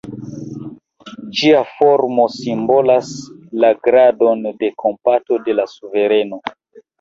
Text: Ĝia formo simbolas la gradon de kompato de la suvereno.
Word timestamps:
Ĝia 1.41 1.59
formo 1.73 2.25
simbolas 2.35 3.11
la 3.65 3.71
gradon 3.89 4.43
de 4.65 4.71
kompato 4.85 5.39
de 5.47 5.57
la 5.61 5.69
suvereno. 5.77 6.43